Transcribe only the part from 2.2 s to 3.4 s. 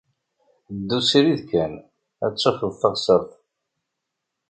ad d-tafeḍ taɣsert.